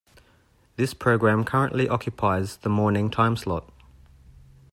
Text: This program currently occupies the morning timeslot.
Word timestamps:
This 0.77 0.95
program 0.95 1.43
currently 1.45 1.87
occupies 1.87 2.57
the 2.57 2.69
morning 2.69 3.11
timeslot. 3.11 3.69